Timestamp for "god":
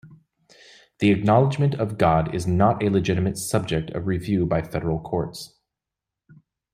1.99-2.33